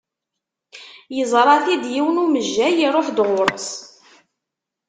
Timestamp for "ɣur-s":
3.27-3.69